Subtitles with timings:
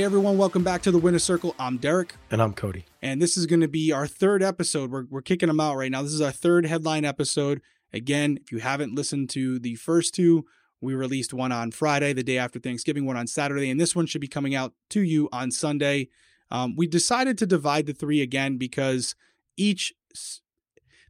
[0.00, 1.54] Hey everyone, welcome back to the Winner Circle.
[1.58, 2.14] I'm Derrick.
[2.30, 2.86] And I'm Cody.
[3.02, 4.90] And this is going to be our third episode.
[4.90, 6.00] We're, we're kicking them out right now.
[6.00, 7.60] This is our third headline episode.
[7.92, 10.46] Again, if you haven't listened to the first two,
[10.80, 14.06] we released one on Friday, the day after Thanksgiving, one on Saturday, and this one
[14.06, 16.08] should be coming out to you on Sunday.
[16.50, 19.14] Um, we decided to divide the three again because
[19.58, 19.92] each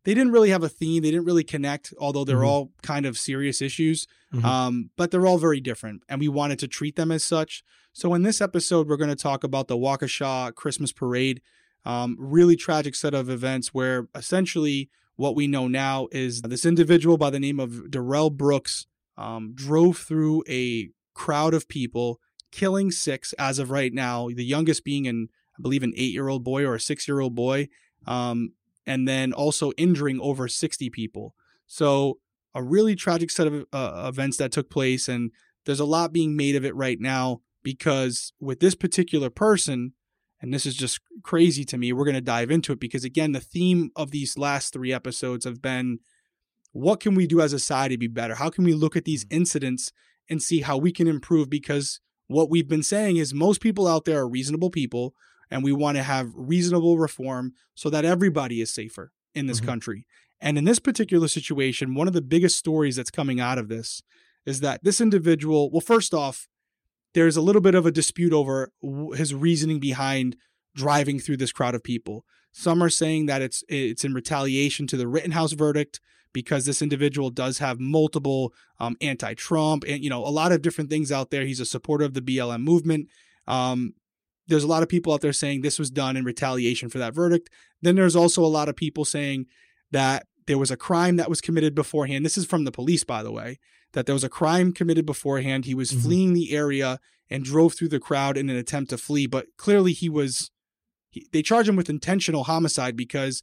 [0.05, 1.03] they didn't really have a theme.
[1.03, 2.47] They didn't really connect, although they're mm-hmm.
[2.47, 4.07] all kind of serious issues.
[4.33, 4.45] Mm-hmm.
[4.45, 7.63] Um, but they're all very different, and we wanted to treat them as such.
[7.93, 11.43] So in this episode, we're going to talk about the Waukesha Christmas Parade.
[11.85, 17.17] Um, really tragic set of events where essentially what we know now is this individual
[17.17, 22.21] by the name of Darrell Brooks um, drove through a crowd of people,
[22.53, 24.29] killing six as of right now.
[24.29, 25.29] The youngest being an,
[25.59, 27.69] I believe, an eight-year-old boy or a six-year-old boy,
[28.07, 28.53] um,
[28.91, 31.37] and then also injuring over 60 people.
[31.69, 32.19] So
[32.57, 35.31] a really tragic set of uh, events that took place, and
[35.65, 39.93] there's a lot being made of it right now because with this particular person,
[40.43, 43.31] and this is just crazy to me, we're going to dive into it because, again,
[43.31, 46.01] the theme of these last three episodes have been
[46.73, 48.35] what can we do as a society to be better?
[48.35, 49.93] How can we look at these incidents
[50.29, 51.49] and see how we can improve?
[51.49, 55.15] Because what we've been saying is most people out there are reasonable people,
[55.51, 59.69] and we want to have reasonable reform so that everybody is safer in this mm-hmm.
[59.69, 60.07] country.
[60.41, 64.03] And in this particular situation, one of the biggest stories that's coming out of this
[64.47, 66.49] is that this individual, well, first off,
[67.13, 68.73] there's a little bit of a dispute over
[69.15, 70.37] his reasoning behind
[70.75, 72.25] driving through this crowd of people.
[72.53, 76.01] Some are saying that it's it's in retaliation to the Rittenhouse verdict
[76.33, 80.91] because this individual does have multiple um, anti-Trump and you know a lot of different
[80.91, 81.45] things out there.
[81.45, 83.09] He's a supporter of the BLM movement.
[83.47, 83.95] Um,
[84.51, 87.15] there's a lot of people out there saying this was done in retaliation for that
[87.15, 87.49] verdict.
[87.81, 89.47] Then there's also a lot of people saying
[89.93, 92.25] that there was a crime that was committed beforehand.
[92.25, 93.59] This is from the police, by the way,
[93.93, 95.65] that there was a crime committed beforehand.
[95.65, 96.03] He was mm-hmm.
[96.03, 96.99] fleeing the area
[97.31, 100.51] and drove through the crowd in an attempt to flee, but clearly he was.
[101.13, 103.43] He, they charge him with intentional homicide because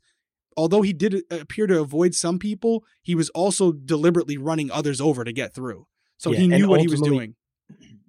[0.55, 5.25] although he did appear to avoid some people, he was also deliberately running others over
[5.25, 5.85] to get through.
[6.17, 7.35] So yeah, he knew what he was doing.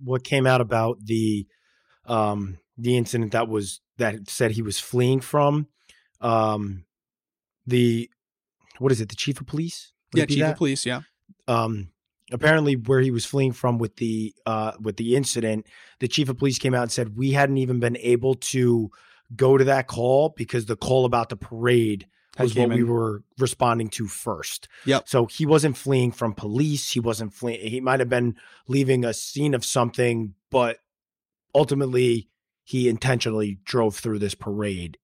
[0.02, 1.46] What came out about the
[2.06, 5.66] um, the incident that was that said he was fleeing from
[6.20, 6.84] um,
[7.66, 8.08] the
[8.78, 9.08] what is it?
[9.08, 9.92] The chief of police?
[10.12, 10.52] Would yeah, chief that?
[10.52, 10.86] of police.
[10.86, 11.02] Yeah.
[11.46, 11.88] Um,
[12.32, 15.66] apparently, where he was fleeing from with the uh, with the incident,
[16.00, 18.90] the chief of police came out and said we hadn't even been able to
[19.34, 22.06] go to that call because the call about the parade
[22.38, 22.74] was what in.
[22.74, 24.68] we were responding to first.
[24.86, 25.08] Yep.
[25.08, 26.92] So he wasn't fleeing from police.
[26.92, 27.60] He wasn't fleeing.
[27.68, 28.36] He might have been
[28.68, 30.78] leaving a scene of something, but
[31.54, 32.28] ultimately
[32.68, 34.98] he intentionally drove through this parade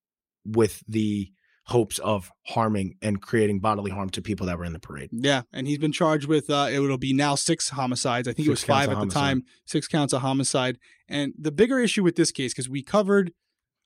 [0.45, 1.33] with the
[1.69, 5.09] hopes of harming and creating bodily harm to people that were in the parade.
[5.11, 8.29] Yeah, and he's been charged with uh, it'll be now six homicides.
[8.29, 10.79] I think six it was five at the time, six counts of homicide.
[11.09, 13.33] And the bigger issue with this case, because we covered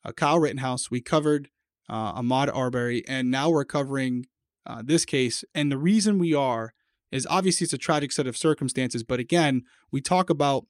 [0.05, 1.49] uh, Kyle Rittenhouse, we covered
[1.89, 4.27] uh, Ahmaud Arbery, and now we're covering
[4.67, 5.45] uh, this case.
[5.55, 6.75] And the reason we are
[7.13, 9.63] is obviously it's a tragic set of circumstances, but again,
[9.93, 10.67] we talk about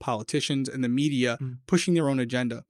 [0.00, 1.58] politicians and the media mm.
[1.66, 2.64] pushing their own agenda.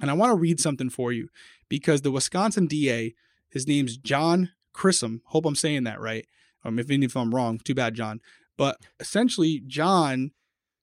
[0.00, 1.28] And I want to read something for you
[1.68, 3.14] because the Wisconsin DA,
[3.48, 5.22] his name's John Chisholm.
[5.26, 6.26] Hope I'm saying that right.
[6.64, 8.20] Um, if, if I'm wrong, too bad, John.
[8.56, 10.32] But essentially, John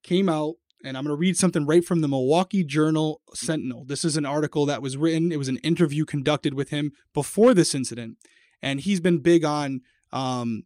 [0.03, 3.85] came out, and I'm going to read something right from the Milwaukee Journal Sentinel.
[3.85, 7.53] This is an article that was written, it was an interview conducted with him before
[7.53, 8.17] this incident.
[8.61, 9.81] And he's been big on
[10.11, 10.63] um,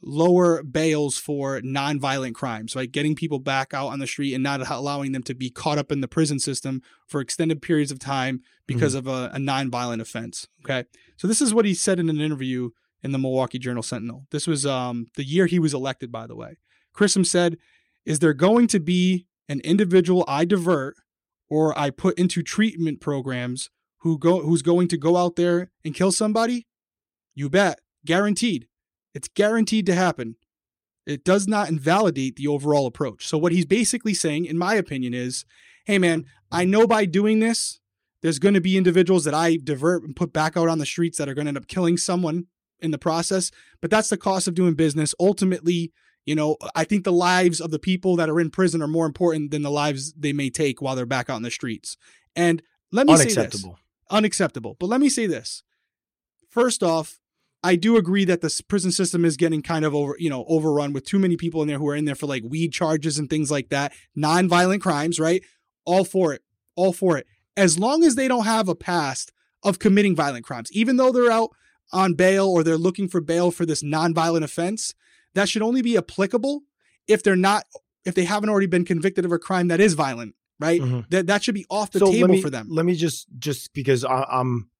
[0.00, 2.90] lower bails for nonviolent crimes, right?
[2.90, 5.90] Getting people back out on the street and not allowing them to be caught up
[5.90, 9.08] in the prison system for extended periods of time because mm-hmm.
[9.08, 10.46] of a, a nonviolent offense.
[10.64, 10.84] Okay.
[11.16, 12.70] So this is what he said in an interview
[13.02, 14.26] in the Milwaukee Journal Sentinel.
[14.30, 16.58] This was um, the year he was elected, by the way.
[16.96, 17.56] Chisholm said,
[18.04, 20.96] Is there going to be an individual I divert
[21.48, 25.94] or I put into treatment programs who go who's going to go out there and
[25.94, 26.66] kill somebody?
[27.34, 27.80] You bet.
[28.04, 28.68] Guaranteed.
[29.18, 30.36] It's guaranteed to happen.
[31.04, 33.26] It does not invalidate the overall approach.
[33.26, 35.44] So, what he's basically saying, in my opinion, is
[35.86, 37.80] hey, man, I know by doing this,
[38.22, 41.18] there's going to be individuals that I divert and put back out on the streets
[41.18, 42.46] that are going to end up killing someone
[42.78, 43.50] in the process,
[43.80, 45.16] but that's the cost of doing business.
[45.18, 45.92] Ultimately,
[46.24, 49.06] you know, I think the lives of the people that are in prison are more
[49.06, 51.96] important than the lives they may take while they're back out in the streets.
[52.36, 52.62] And
[52.92, 53.78] let me say this Unacceptable.
[54.12, 54.76] unacceptable.
[54.78, 55.64] But let me say this.
[56.48, 57.18] First off,
[57.62, 60.92] I do agree that the prison system is getting kind of over, you know, overrun
[60.92, 63.28] with too many people in there who are in there for like weed charges and
[63.28, 65.42] things like that, non-violent crimes, right?
[65.84, 66.42] All for it.
[66.76, 67.26] All for it.
[67.56, 69.32] As long as they don't have a past
[69.64, 71.50] of committing violent crimes, even though they're out
[71.92, 74.94] on bail or they're looking for bail for this non-violent offense,
[75.34, 76.62] that should only be applicable
[77.08, 77.64] if they're not
[78.04, 80.80] if they haven't already been convicted of a crime that is violent, right?
[80.80, 81.10] Mhm.
[81.10, 82.68] That that should be off the so table me, for them.
[82.70, 84.70] Let me just just because I, I'm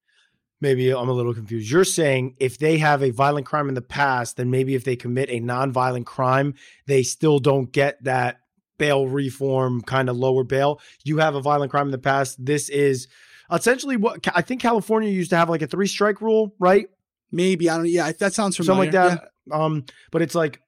[0.60, 1.70] maybe I'm a little confused.
[1.70, 4.96] You're saying if they have a violent crime in the past, then maybe if they
[4.96, 6.55] commit a non-violent crime,
[6.87, 8.40] they still don't get that
[8.78, 10.81] bail reform kind of lower bail.
[11.05, 12.44] You have a violent crime in the past.
[12.44, 13.08] This is
[13.52, 16.88] essentially what I think California used to have like a three strike rule, right?
[17.31, 17.88] Maybe I don't.
[17.88, 18.93] Yeah, that sounds familiar.
[18.93, 19.54] Something like that.
[19.54, 20.61] Um, but it's like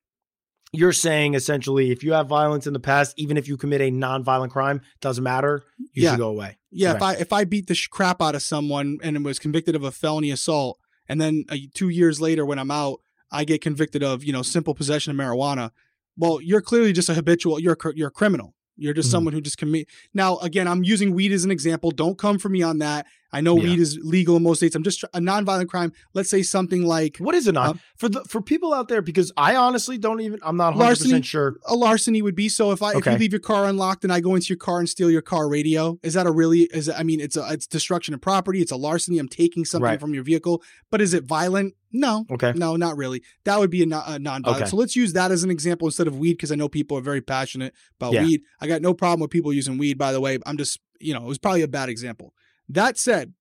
[0.72, 3.90] you're saying essentially if you have violence in the past, even if you commit a
[3.90, 5.64] non-violent crime, doesn't matter.
[5.78, 6.11] You Yeah.
[6.12, 6.58] should go away.
[6.70, 9.75] Yeah, if I if I beat the sh- crap out of someone and was convicted
[9.75, 10.78] of a felony assault,
[11.08, 13.00] and then uh, two years later when I'm out,
[13.32, 15.70] I get convicted of you know simple possession of marijuana.
[16.17, 17.58] Well, you're clearly just a habitual.
[17.58, 18.55] You're a, you're a criminal.
[18.76, 19.12] You're just Mhm.
[19.12, 19.88] someone who just commit.
[20.14, 21.90] Now, again, I'm using weed as an example.
[21.90, 23.06] Don't come for me on that.
[23.32, 23.62] I know Yeah.
[23.65, 24.75] weed is legal in most states.
[24.75, 25.93] I'm just a nonviolent crime.
[26.15, 29.03] Let's say something like What is it not Um, for the for people out there?
[29.03, 30.41] Because I honestly don't even.
[30.43, 31.23] I'm not 100 Larceny?
[31.23, 31.56] sure.
[31.67, 32.49] a larceny would be.
[32.49, 34.79] So if I if you leave your car unlocked and I go into your car
[34.81, 37.67] and steal your car radio, is that a really is I mean it's a it's
[37.67, 39.19] destruction of property, it's a larceny.
[39.19, 40.00] I'm taking something Right.
[40.00, 41.75] from your vehicle, but is it violent?
[41.93, 42.25] No.
[42.31, 42.53] Okay.
[42.55, 43.21] No, not really.
[43.44, 44.62] That would be a, non- a non-violent.
[44.62, 44.71] Okay.
[44.71, 47.00] So let's use that as an example instead of weed because I know people are
[47.00, 48.23] very passionate about Yeah.
[48.25, 48.43] weed.
[48.61, 49.99] I got no problem with people using weed.
[49.99, 52.32] By the way, I'm just you know it was probably a bad example.
[52.70, 53.34] That said,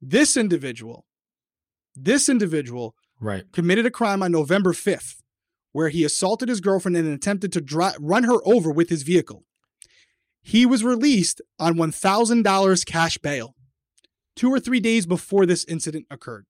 [0.00, 1.04] this individual,
[1.96, 3.50] this individual Right.
[3.52, 5.16] committed a crime on November 5th
[5.72, 9.44] where he assaulted his girlfriend and attempted to dri- run her over with his vehicle.
[10.40, 13.54] He was released on $1,000 cash bail
[14.36, 16.46] two or three days before this incident occurred.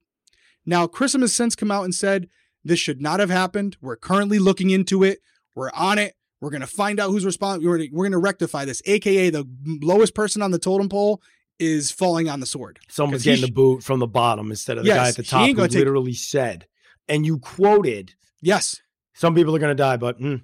[0.66, 2.28] Now, Chisholm has since come out and said
[2.62, 3.78] this should not have happened.
[3.80, 5.20] We're currently looking into it.
[5.54, 6.14] We're on it.
[6.40, 7.66] We're going to find out who's responsible.
[7.70, 11.22] We're going to rectify this, aka the lowest person on the totem pole
[11.58, 12.78] is falling on the sword.
[12.88, 15.54] Someone's getting the boot from the bottom instead of the guy at the top who
[15.54, 16.66] take- literally said,
[17.08, 18.80] and you quoted, Yes.
[19.14, 20.42] "Some people are going to die, but mm,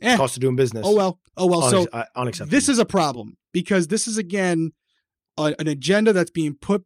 [0.00, 0.16] Eh.
[0.16, 1.20] cost of doing business." Oh well.
[1.36, 1.62] Oh well.
[1.70, 2.50] So Unex- uh, unacceptable.
[2.50, 4.72] this is a problem because this is again
[5.36, 6.84] a, an agenda that's being put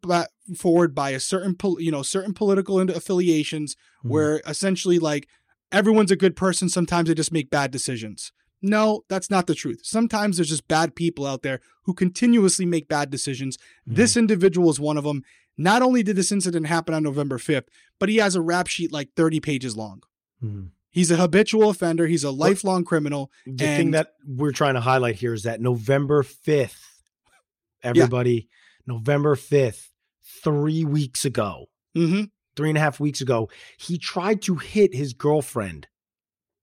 [0.57, 4.11] forward by a certain pol- you know certain political affiliations Mhm.
[4.11, 5.29] where essentially like
[5.71, 8.33] everyone's a good person sometimes they just make bad decisions
[8.63, 9.81] no that's not the truth.
[9.85, 13.57] Sometimes there's just bad people out there who continuously make bad decisions.
[13.87, 15.23] This individual is one of them
[15.57, 17.67] not only did this incident happen on november 5th
[17.99, 20.03] but he has a rap sheet like 30 pages long.
[20.43, 20.71] Mhm.
[20.91, 22.07] he's a habitual offender.
[22.07, 26.23] He's a lifelong criminal the thing that we're trying to highlight here is that November
[26.23, 27.03] 5th,
[27.83, 28.49] everybody,
[28.87, 29.89] November 5th,
[30.43, 32.25] three weeks ago, hmm
[32.57, 35.87] three and a half weeks ago, he tried to hit his girlfriend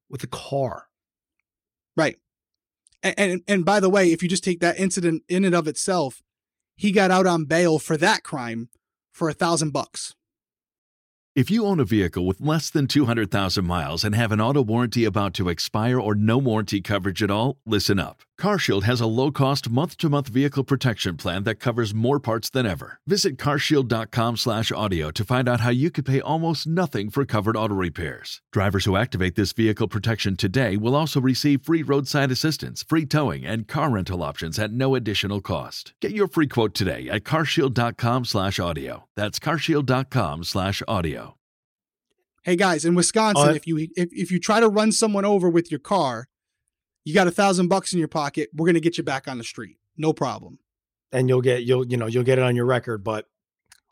[0.10, 0.88] with a car.
[1.96, 2.18] Right.
[3.04, 5.68] And, and and by the way, if you just take that incident in and of
[5.68, 6.22] itself,
[6.76, 8.70] he got out on bail for that crime
[9.12, 10.16] for a thousand bucks.
[11.36, 15.04] If you own a vehicle with less than 200,000 miles and have an auto warranty
[15.04, 18.22] about to expire or no warranty coverage at all, listen up.
[18.40, 23.00] CarShield has a low-cost month-to-month vehicle protection plan that covers more parts than ever.
[23.08, 28.42] Visit carshield.com/audio to find out how you could pay almost nothing for covered auto repairs.
[28.52, 33.46] Drivers who activate this vehicle protection today will also receive free roadside assistance, free towing,
[33.46, 35.94] and car rental options at no additional cost.
[36.02, 39.06] Get your free quote today at carshield.com/audio.
[39.16, 41.36] That's carshield.com/audio.
[42.44, 45.50] Hey guys, in Wisconsin, Uh, if you if, if you try to run someone over
[45.50, 46.28] with your car,
[47.06, 48.50] you got a thousand bucks in your pocket.
[48.54, 49.78] We're gonna get you back on the street.
[49.96, 50.60] No problem.
[51.12, 53.30] And you'll get you'll you know you'll get it on your record, but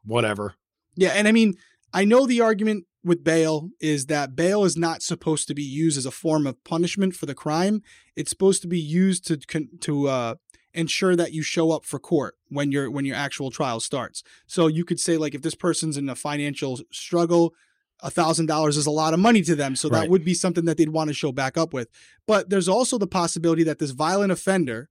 [0.03, 0.55] whatever.
[0.95, 1.53] Yeah, and I mean,
[1.93, 5.97] I know the argument with bail is that bail is not supposed to be used
[5.97, 7.81] as a form of punishment for the crime.
[8.15, 10.35] It's supposed to be used to to uh,
[10.73, 14.23] ensure that you show up for court when your when your actual trial starts.
[14.47, 17.53] So you could say like if this person's in a financial struggle,
[18.03, 19.75] a thousand dollars is a lot of money to them.
[19.75, 20.09] So that Right.
[20.09, 21.87] would be something that they'd want to show back up with.
[22.27, 24.89] But there's also the possibility that this violent offender,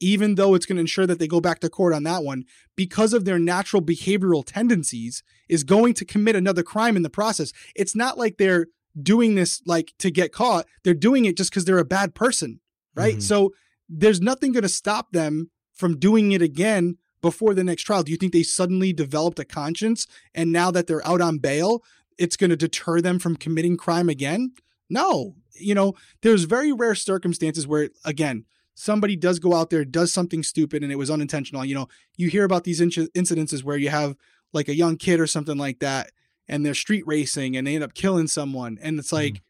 [0.00, 2.44] even though it's going to ensure that they go back to court on that one,
[2.76, 7.52] because of their natural behavioral tendencies, is going to commit another crime in the process.
[7.76, 8.68] It's not like they're
[9.00, 10.66] doing this like to get caught.
[10.84, 12.60] They're doing it just because they're a bad person,
[12.94, 13.16] right?
[13.16, 13.22] Mhm.
[13.22, 13.52] So
[13.88, 18.02] there's nothing going to stop them from doing it again before the next trial.
[18.02, 21.82] Do you think they suddenly developed a conscience and now that they're out on bail,
[22.18, 24.52] it's going to deter them from committing crime again?
[24.88, 25.36] No.
[25.54, 30.42] You know, there's very rare circumstances where, again, somebody does go out there, does something
[30.42, 31.64] stupid, and it was unintentional.
[31.64, 34.16] You know, you hear about these inc- incidences where you have
[34.52, 36.10] like a young kid or something like that,
[36.48, 38.78] and they're street racing and they end up killing someone.
[38.82, 39.34] And it's mm-hmm.
[39.34, 39.42] like,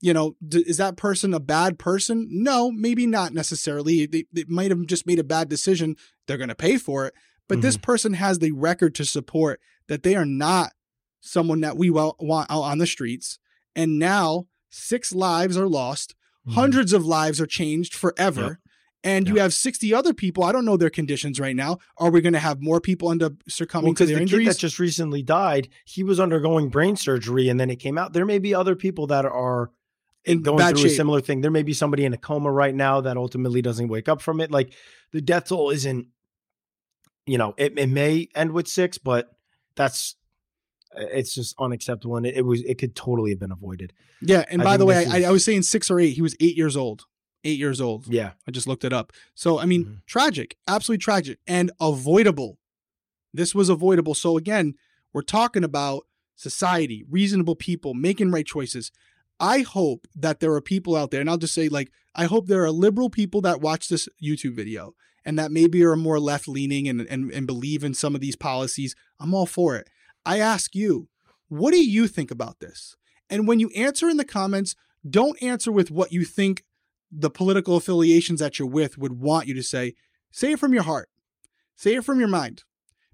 [0.00, 2.26] you know, d- is that person a bad person?
[2.30, 4.06] No, maybe not necessarily.
[4.06, 5.96] They, they might have just made a bad decision.
[6.26, 7.14] They're going to pay for it.
[7.48, 7.82] But this mm-hmm.
[7.82, 10.72] person has the record to support that they are not
[11.20, 12.16] someone that we want
[12.50, 13.38] out on the streets.
[13.76, 16.14] And now six lives are lost,
[16.46, 16.54] Mhm.
[16.54, 18.40] hundreds of lives are changed forever.
[18.42, 18.56] Yep.
[19.02, 20.44] And you have 60 other people.
[20.44, 21.78] I don't know their conditions right now.
[21.96, 24.22] Are we going to have more people end up succumbing Well, to because their the
[24.22, 24.46] injuries?
[24.48, 28.12] kid that just recently died, he was undergoing brain surgery, and then it came out.
[28.12, 29.70] There may be other people that are
[30.26, 31.40] in going through a similar thing.
[31.40, 34.38] There may be somebody in a coma right now that ultimately doesn't wake up from
[34.38, 34.50] it.
[34.50, 34.74] Like
[35.12, 36.08] the death toll isn't,
[37.26, 39.30] you know, it, it may end with six, but
[39.76, 40.16] that's
[40.96, 43.92] it's just unacceptable, and it, it was it could totally have been avoided.
[44.20, 46.10] Yeah, and I by the way, this I, I was saying six or eight.
[46.14, 47.04] He was eight years old.
[47.44, 48.06] Eight years old.
[48.06, 49.12] Yeah, I just looked it up.
[49.34, 49.96] So I mean, Mhm.
[50.06, 52.58] tragic, absolutely tragic, and avoidable.
[53.32, 54.14] This was avoidable.
[54.14, 54.74] So again,
[55.12, 56.06] we're talking about
[56.36, 58.90] society, reasonable people making right choices.
[59.38, 62.46] I hope that there are people out there, and I'll just say, like, I hope
[62.46, 64.94] there are liberal people that watch this YouTube video
[65.24, 68.36] and that maybe are more left leaning and, and and believe in some of these
[68.36, 68.94] policies.
[69.18, 69.88] I'm all for it.
[70.24, 71.08] I ask you,
[71.48, 72.96] what do you think about this?
[73.28, 74.74] And when you answer in the comments,
[75.08, 76.64] don't answer with what you think
[77.10, 79.94] the political affiliations that you're with would want you to say.
[80.30, 81.08] Say it from your heart.
[81.76, 82.64] Say it from your mind.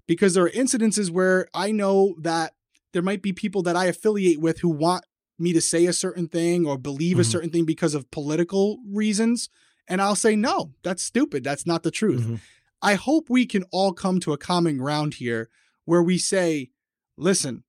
[0.05, 2.53] Because there are incidences where I know that
[2.93, 5.03] there might be people that I affiliate with who want
[5.39, 7.31] me to say a certain thing or believe a Mhm.
[7.31, 9.49] certain thing because of political reasons.
[9.87, 11.43] And I'll say, no, that's stupid.
[11.43, 12.21] That's not the truth.
[12.21, 12.39] Mhm.
[12.81, 15.49] I hope we can all come to a common ground here
[15.85, 16.69] where we say,
[17.17, 17.63] listen,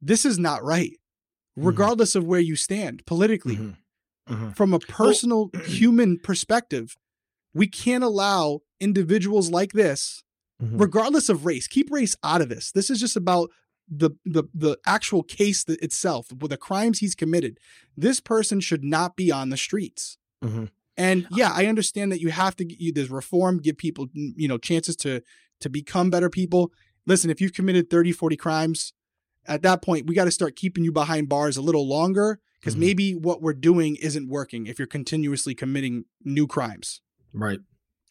[0.00, 0.92] this is not right,
[1.56, 3.76] regardless of where you stand politically Mhm.
[4.28, 4.56] Mhm.
[4.56, 6.96] from a personal human perspective,
[7.54, 10.22] we can't allow individuals like this,
[10.62, 10.80] Mhm.
[10.80, 12.70] regardless of race, keep race out of this.
[12.72, 13.50] This is just about
[13.90, 17.58] the the the actual case itself, with the crimes he's committed.
[17.96, 20.18] This person should not be on the streets.
[20.44, 20.70] Mhm.
[20.96, 24.58] And yeah, I understand that you have to you, there's reform, give people you know
[24.58, 25.22] chances to
[25.60, 26.70] to become better people.
[27.08, 28.92] Listen, if you've committed 30, 40 crimes,
[29.46, 32.76] at that point we got to start keeping you behind bars a little longer because
[32.76, 32.80] Mhm.
[32.80, 37.00] maybe what we're doing isn't working if you're continuously committing new crimes.
[37.32, 37.60] Right.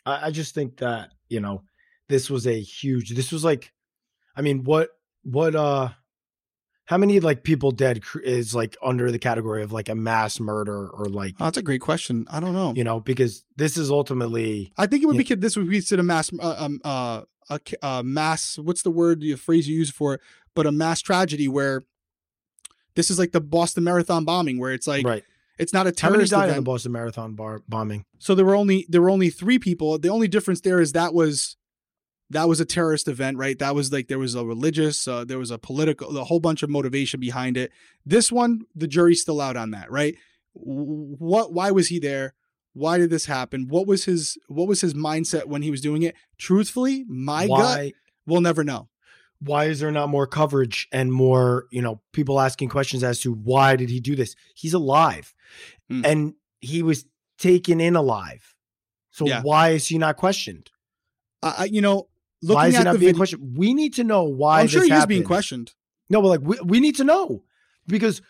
[0.06, 1.62] I, I just think that, you know,
[2.10, 3.72] this was a huge this was like
[4.36, 4.90] I mean, what
[5.24, 5.90] what uh
[6.86, 10.88] how many like people dead is like under the category of like a mass murder
[10.88, 12.26] or like Oh, that's a great question.
[12.30, 12.74] I don't know.
[12.76, 16.00] you know, because this is ultimately I think it would be this would be considered
[16.02, 19.90] a mass uh, um uh a, a mass what's the word the phrase you use
[19.90, 20.22] for it
[20.56, 21.84] but a mass tragedy where
[22.98, 25.24] this is like the Boston Marathon bombing where it's like right.
[25.60, 26.66] it's not a terrorist How many died in the.
[26.66, 28.06] Boston Marathon bar bombing?
[28.18, 30.00] So there were only there were only three people.
[30.00, 31.58] The only difference there is that was
[32.32, 33.58] that was a terrorist event, right?
[33.60, 36.62] That was like there was a religious, uh, there was a political, a whole bunch
[36.62, 37.72] of motivation behind it.
[38.06, 40.16] This one, the jury's still out on that, right?
[40.54, 41.54] What?
[41.54, 42.34] Why was he there?
[42.78, 43.68] Why did this happen?
[43.68, 46.16] What was his What was his mindset when he was doing it?
[46.38, 47.94] Truthfully, my gut, why
[48.26, 48.90] we'll never know.
[49.40, 53.32] why is there not more coverage and more, you know, people asking questions as to
[53.34, 54.36] why did he do this?
[54.56, 55.34] He's alive.
[55.92, 56.06] Mm.
[56.06, 57.06] And he was
[57.38, 58.56] taken in alive.
[59.12, 59.42] So Yeah.
[59.42, 60.70] why is he not questioned?
[61.42, 62.08] I, I you know,
[62.42, 63.58] why looking is he at not the being video, questioned?
[63.58, 65.28] We need to know why I'm sure this he is being happened.
[65.28, 65.74] questioned.
[66.10, 67.44] No, but like we, we need to know
[67.88, 68.22] because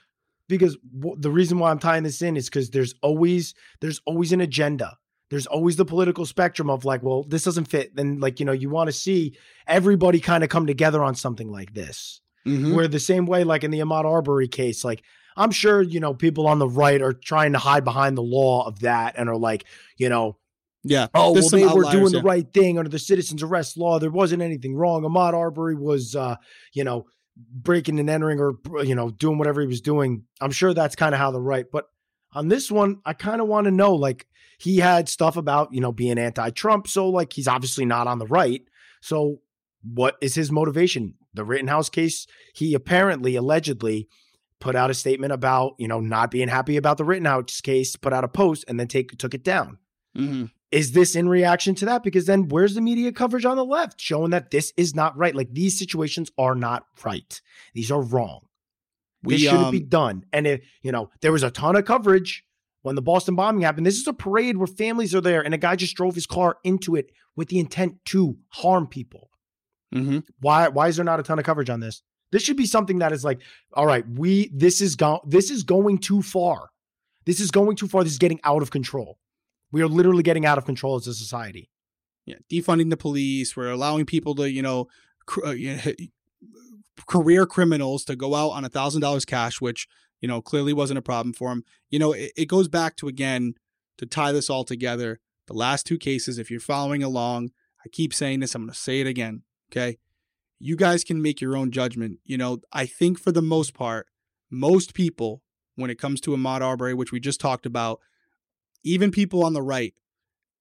[0.48, 4.32] because w- the reason why I'm tying this in is because there's always there's always
[4.32, 4.98] an agenda.
[5.30, 7.96] There's always the political spectrum of like, well, this doesn't fit.
[7.96, 9.36] Then like you know you want to see
[9.68, 12.22] everybody kind of come together on something like this.
[12.48, 12.76] Mhm.
[12.76, 15.04] Where the same way, like in the Ahmaud Arbery case, like
[15.36, 18.66] I'm sure you know people on the right are trying to hide behind the law
[18.66, 19.66] of that and are like,
[19.98, 20.38] you know,
[20.84, 21.08] Yeah.
[21.14, 24.00] oh There's well they were outliers, doing the right thing under the citizens arrest law
[24.00, 26.38] there wasn't anything wrong ahmaud arbery was uh
[26.74, 27.06] you know
[27.38, 31.14] breaking and entering or you know doing whatever he was doing i'm sure that's kind
[31.14, 31.66] of how the right.
[31.72, 31.86] But
[32.34, 34.28] on this one i kind of want to know like
[34.60, 38.26] he had stuff about you know being anti-trump so like he's obviously not on the
[38.28, 38.62] right.
[39.02, 39.42] So
[39.84, 41.14] what is his motivation?
[41.34, 44.08] The rittenhouse case he apparently allegedly
[44.60, 48.14] put out a statement about you know not being happy about the rittenhouse case put
[48.14, 49.78] out a post and then take took it down.
[50.18, 50.52] Mhm.
[50.78, 52.04] Is this in reaction to that?
[52.04, 55.36] Because then where's the media coverage on the left showing that this is not right?
[55.36, 57.42] Like these situations are not right.
[57.74, 58.42] These are wrong.
[59.24, 60.26] This We, shouldn't be um, done.
[60.32, 62.44] And it, you know, there was a ton of coverage
[62.84, 63.86] when the Boston bombing happened.
[63.86, 66.58] This is a parade where families are there, and a guy just drove his car
[66.64, 69.30] into it with the intent to harm people.
[69.94, 70.24] mhm.
[70.42, 70.68] Why?
[70.68, 72.04] Why is there not a ton of coverage on this?
[72.32, 73.40] This should be something that is like,
[73.74, 76.70] all right, we this is go- this is going too far.
[77.26, 78.04] This is going too far.
[78.04, 79.18] This is getting out of control.
[79.72, 81.70] We are literally getting out of control as a society.
[82.26, 83.56] yeah, defunding the police.
[83.56, 84.88] We're allowing people to, you know,
[85.26, 85.56] cr- uh,
[87.06, 89.88] career criminals to go out on a thousand dollars cash, which
[90.22, 91.64] you know clearly wasn't a problem for them.
[91.90, 93.54] You know, it, it goes back to again
[93.98, 95.20] to tie this all together.
[95.48, 97.52] The last two cases, if you're following along,
[97.86, 98.56] I keep saying this.
[98.56, 99.44] I'm going to say it again.
[99.72, 99.98] Okay,
[100.60, 102.20] you guys can make your own judgment.
[102.26, 104.08] You know, I think for the most part,
[104.50, 105.42] most people,
[105.76, 108.00] when it comes to Ahmaud Arbery, which we just talked about,
[108.88, 109.94] even people on the right,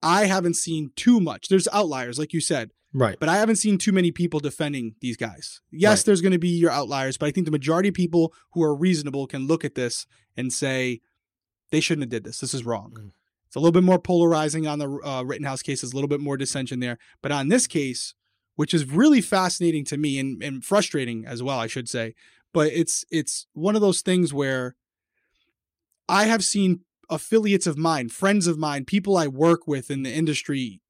[0.03, 1.49] I haven't seen too much.
[1.49, 3.17] There's outliers, like you said, Right.
[3.19, 5.61] but I haven't seen too many people defending these guys.
[5.71, 6.07] Yes, Right.
[6.07, 8.75] there's going to be your outliers, but I think the majority of people who are
[8.75, 10.07] reasonable can look at this
[10.37, 11.01] and say
[11.71, 12.39] they shouldn't have did this.
[12.41, 12.93] This is wrong.
[12.99, 13.11] Mm.
[13.47, 15.81] It's a little bit more polarizing on the uh, Rittenhouse case.
[15.81, 18.15] There's a little bit more dissension there, but on this case,
[18.57, 22.15] which is really fascinating to me and, and frustrating as well, I should say.
[22.53, 24.77] But it's it's one of those things where
[26.09, 30.13] I have seen affiliates of mine, friends of mine, people I work with in the
[30.13, 30.81] industry,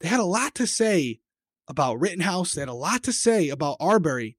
[0.00, 1.20] they had a lot to say
[1.66, 2.54] about Rittenhouse.
[2.54, 4.38] They had a lot to say about Arbery.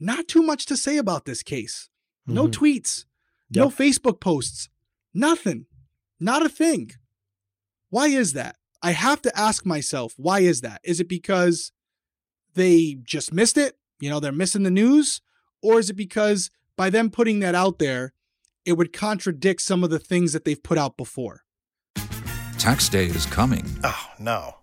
[0.00, 1.88] Not too much to say about this case.
[2.26, 2.52] No Mhm.
[2.52, 3.04] tweets,
[3.50, 4.68] no Facebook posts,
[5.14, 5.66] nothing,
[6.18, 6.92] not a thing.
[7.90, 8.56] Why is that?
[8.82, 10.80] I have to ask myself, why is that?
[10.82, 11.70] Is it because
[12.54, 13.78] they just missed it?
[14.00, 15.20] You know, they're missing the news?
[15.62, 18.12] Or is it because by them putting that out there,
[18.64, 21.42] it would contradict some of the things that they've put out before?
[22.58, 23.64] Tax day is coming.
[23.82, 24.56] Oh, no.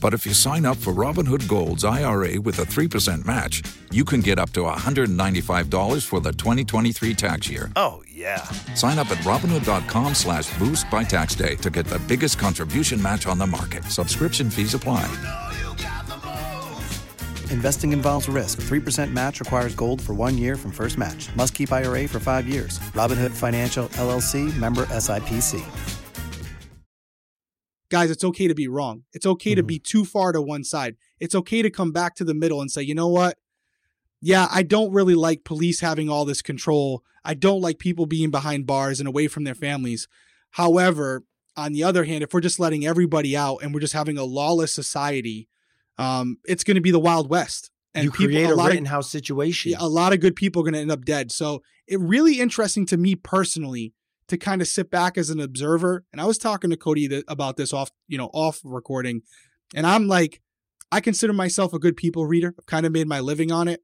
[0.00, 4.20] But if you sign up for Robinhood Gold's IRA with a 3% match, you can
[4.20, 7.70] get up to $195 for the 2023 tax year.
[7.76, 8.42] Oh, yeah.
[8.74, 13.26] Sign up at Robinhood.com slash boost by tax day to get the biggest contribution match
[13.26, 13.84] on the market.
[13.84, 15.04] Subscription fees apply.
[17.50, 18.60] Investing involves risk.
[18.62, 21.34] 3% match requires gold for one year from first match.
[21.36, 22.78] Must keep IRA for five years.
[22.94, 25.62] Robinhood Financial LLC member SIPC.
[27.90, 29.02] guys, it's okay to be wrong.
[29.12, 29.66] It's okay to Mhm.
[29.66, 30.94] be too far to one side.
[31.18, 33.36] It's okay to come back to the middle and say, you know what?
[34.22, 37.02] Yeah, I don't really like police having all this control.
[37.24, 40.06] I don't like people being behind bars and away from their families.
[40.50, 41.24] However,
[41.56, 44.22] on the other hand, if we're just letting everybody out and we're just having a
[44.24, 45.48] lawless society,
[46.00, 47.70] um, it's going to be the Wild West.
[47.94, 49.72] And you people- create a, lot of- situation.
[49.72, 51.32] yeah, a lot of good people are going to end up dead.
[51.32, 53.92] So it really interesting to me personally
[54.28, 56.04] to kind of sit back as an observer.
[56.12, 59.22] And I was talking to Cody th- about this off, you know, off recording,
[59.74, 60.40] and I'm like,
[60.92, 62.54] I consider myself a good people reader.
[62.58, 63.82] I've kind of made my living on it,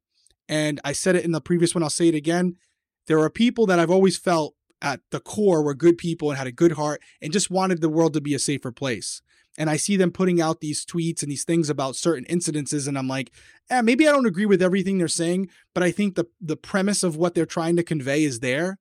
[0.48, 1.82] and I said it in the previous one.
[1.82, 2.54] I'll say it again.
[3.08, 6.46] There are people that I've always felt at the core were good people and had
[6.46, 9.22] a good heart and just wanted the world to be a safer place.
[9.58, 12.98] And I see them putting out these tweets and these things about certain incidences, and
[12.98, 13.32] I'm like,
[13.70, 17.02] eh, maybe I don't agree with everything they're saying, but I think the the premise
[17.02, 18.78] of what they're trying to convey is there.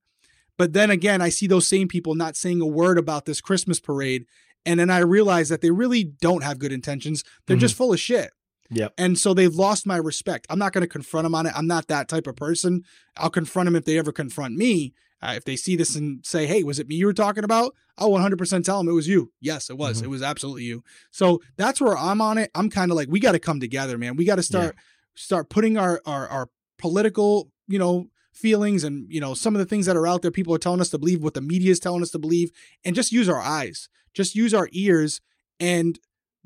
[0.58, 3.80] But then again, I see those same people not saying a word about this Christmas
[3.80, 4.26] parade,
[4.66, 7.24] and then I realize that they really don't have good intentions.
[7.46, 8.32] They're just full of shit.
[8.72, 8.94] Yep.
[8.98, 10.48] And so they've lost my respect.
[10.50, 11.54] I'm not going to confront them on it.
[11.56, 12.84] I'm not that type of person.
[13.16, 14.94] I'll confront them if they ever confront me.
[15.26, 17.74] Uh, if they see this and say, "Hey, was it me you were talking about?"
[17.98, 19.32] I'll 100% tell them it was you.
[19.40, 20.02] Yes, it was.
[20.02, 20.06] Mhm.
[20.06, 20.84] It was absolutely you.
[21.12, 22.52] So that's where I'm on it.
[22.54, 24.18] I'm kind of like, we got to come together, man.
[24.18, 24.76] We got to start
[25.16, 29.66] start putting our our our political, you know, feelings and you know some of the
[29.66, 30.32] things that are out there.
[30.32, 32.52] People are telling us to believe what the media is telling us to believe,
[32.84, 35.22] and just use our eyes, just use our ears,
[35.60, 36.00] and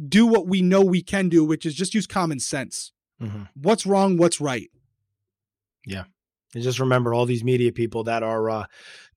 [0.08, 2.94] do what we know we can do, which is just use common sense.
[3.22, 3.50] Mhm.
[3.56, 4.18] What's wrong?
[4.18, 4.70] What's right?
[6.54, 8.66] And just remember all these media people that are uh,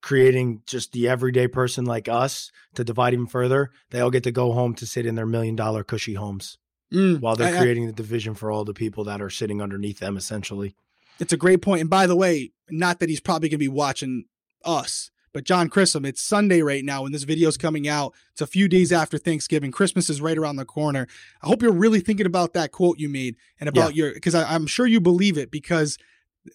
[0.01, 3.71] creating just the everyday person like us to divide even further.
[3.91, 6.59] They all get to go home to sit in their million dollar cushy homes
[6.93, 9.63] Mm, while they're I- I- creating the division for all the people that are sitting
[9.63, 10.77] underneath them, essentially.
[11.19, 11.81] It's a great point.
[11.81, 14.25] And by the way, not that he's probably going to be watching
[14.63, 18.13] us, but John Chisholm, it's Sunday right now when this video's coming out.
[18.33, 19.73] It's a few days after Thanksgiving.
[19.73, 21.07] Christmas is right around the corner.
[21.43, 24.67] I hope you're really thinking about that quote you made and about your, because I'm
[24.67, 25.97] sure you believe it because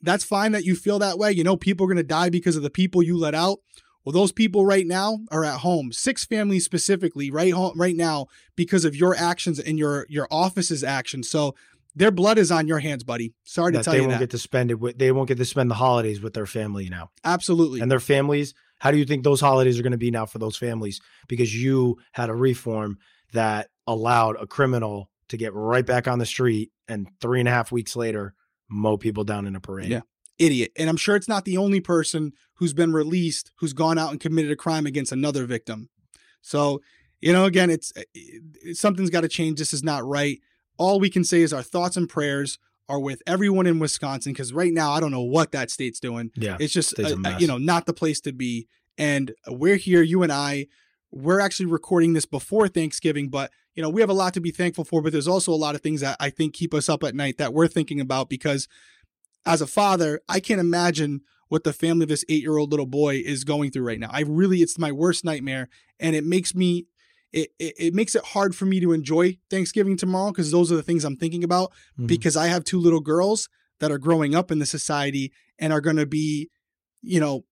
[0.01, 1.31] that's fine that you feel that way.
[1.31, 3.59] You know, people are going to die because of the people you let out.
[4.03, 5.91] Well, those people right now are at home.
[5.91, 10.83] Six families specifically, right home, right now, because of your actions and your your office's
[10.83, 11.29] actions.
[11.29, 11.55] So
[11.93, 13.33] their blood is on your hands, buddy.
[13.43, 14.19] Sorry to That tell they you won't that.
[14.19, 16.89] get to spend it with, they won't get to spend the holidays with their family
[16.89, 17.09] now.
[17.25, 17.81] Absolutely.
[17.81, 20.37] And their families, how do you think those holidays are going to be now for
[20.37, 21.01] those families?
[21.27, 22.99] Because you had a reform
[23.33, 27.51] that allowed a criminal to get right back on the street and three and a
[27.51, 28.35] half weeks later
[28.69, 29.89] mow people down in a parade.
[29.89, 30.01] Yeah.
[30.39, 30.71] idiot.
[30.75, 34.19] And I'm sure it's not the only person who's been released who's gone out and
[34.19, 35.89] committed a crime against another victim.
[36.41, 36.81] So,
[37.21, 39.59] you know, again, it's, it's something's got to change.
[39.59, 40.39] This is not right.
[40.77, 44.53] All we can say is our thoughts and prayers are with everyone in Wisconsin because
[44.53, 46.31] right now I don't know what that state's doing.
[46.35, 48.67] Yeah, it's just state's a uh, uh, you know not the place to be.
[48.97, 50.67] And we're here, you and I.
[51.11, 54.51] We're actually recording this before Thanksgiving, but you know we have a lot to be
[54.51, 55.01] thankful for.
[55.01, 57.37] But there's also a lot of things that I think keep us up at night
[57.37, 58.67] that we're thinking about because
[59.45, 62.85] as a father, I can't imagine what the family of this eight year old little
[62.87, 64.09] boy is going through right now.
[64.11, 65.69] I really, it's my worst nightmare.
[65.97, 66.87] And it makes me,
[67.31, 70.75] it, it, it makes it hard for me to enjoy Thanksgiving tomorrow because those are
[70.75, 72.07] the things I'm thinking about Mhm.
[72.07, 73.47] because I have two little girls
[73.79, 76.49] that are growing up in the society and are going to be,
[77.01, 77.45] you know,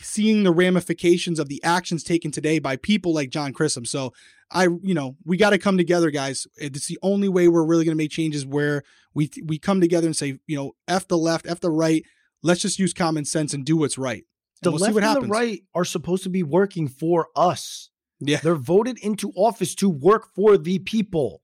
[0.00, 3.84] seeing the ramifications of the actions taken today by people like John Chisholm.
[3.84, 4.12] So
[4.50, 6.46] I, you know, we got to come together, guys.
[6.56, 8.82] It's the only way we're really going to make changes where
[9.14, 12.04] we we come together and say, you know, f the left, f the right.
[12.42, 14.24] Let's just use common sense and do what's right.
[14.62, 15.26] the we'll left see what and happens.
[15.26, 17.90] the right are supposed to be working for us.
[18.20, 21.42] Yeah, They're voted into office to work for the people.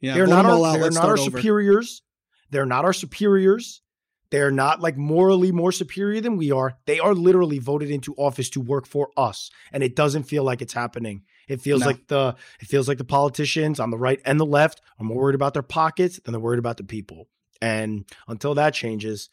[0.00, 0.14] yeah.
[0.14, 1.38] they're not our, they're not our over.
[1.38, 2.02] superiors.
[2.50, 3.82] They're not our superiors.
[4.30, 6.76] They're not like morally more superior than we are.
[6.86, 10.60] They are literally voted into office to work for us, and it doesn't feel like
[10.60, 11.22] it's happening.
[11.48, 11.86] It feels No.
[11.86, 15.16] like the it feels like the politicians on the right and the left are more
[15.16, 17.28] worried about their pockets than they're worried about the people.
[17.62, 19.30] And until that changes,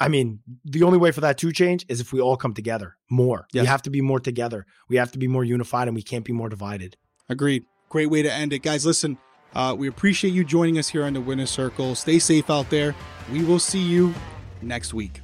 [0.00, 2.96] I mean, the only way for that to change is if we all come together
[3.10, 3.48] more.
[3.52, 3.62] Yes.
[3.62, 4.64] We have to be more together.
[4.88, 6.96] We have to be more unified, and we can't be more divided.
[7.28, 7.64] Agreed.
[7.88, 8.86] Great way to end it, guys.
[8.86, 9.18] Listen,
[9.54, 11.94] uh, we appreciate you joining us here on the Winner Circle.
[11.94, 12.94] Stay safe out there.
[13.32, 14.14] We will see you
[14.62, 15.20] next week.